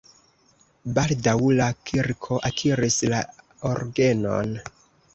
Baldaŭ 0.95 1.35
la 1.59 1.69
kirko 1.91 2.41
akiris 2.51 3.01
la 3.15 3.23
orgenon. 3.77 4.61